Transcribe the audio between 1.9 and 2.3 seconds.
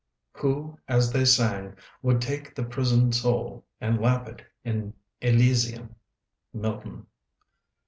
would